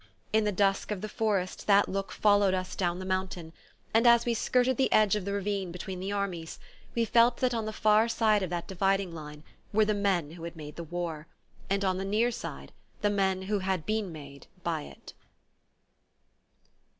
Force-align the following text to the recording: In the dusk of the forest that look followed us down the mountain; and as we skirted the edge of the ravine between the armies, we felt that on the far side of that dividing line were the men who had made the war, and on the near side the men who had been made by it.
In 0.33 0.45
the 0.45 0.51
dusk 0.51 0.89
of 0.89 1.01
the 1.01 1.07
forest 1.07 1.67
that 1.67 1.87
look 1.87 2.11
followed 2.11 2.55
us 2.55 2.75
down 2.75 2.97
the 2.97 3.05
mountain; 3.05 3.53
and 3.93 4.07
as 4.07 4.25
we 4.25 4.33
skirted 4.33 4.75
the 4.75 4.91
edge 4.91 5.15
of 5.15 5.25
the 5.25 5.31
ravine 5.31 5.71
between 5.71 5.99
the 5.99 6.11
armies, 6.11 6.57
we 6.95 7.05
felt 7.05 7.37
that 7.37 7.53
on 7.53 7.65
the 7.67 7.71
far 7.71 8.07
side 8.07 8.41
of 8.41 8.49
that 8.49 8.67
dividing 8.67 9.13
line 9.13 9.43
were 9.71 9.85
the 9.85 9.93
men 9.93 10.31
who 10.31 10.43
had 10.45 10.55
made 10.55 10.75
the 10.75 10.83
war, 10.83 11.27
and 11.69 11.85
on 11.85 11.99
the 11.99 12.03
near 12.03 12.31
side 12.31 12.71
the 13.01 13.11
men 13.11 13.43
who 13.43 13.59
had 13.59 13.85
been 13.85 14.11
made 14.11 14.47
by 14.63 14.81
it. 14.85 15.13